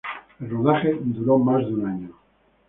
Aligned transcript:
El 0.39 0.49
rodaje 0.49 0.97
duró 0.99 1.37
más 1.37 1.59
de 1.63 1.73
un 1.75 1.85
año. 1.85 2.15